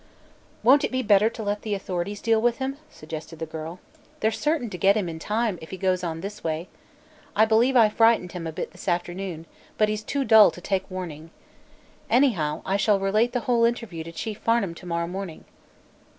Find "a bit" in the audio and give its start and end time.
8.47-8.71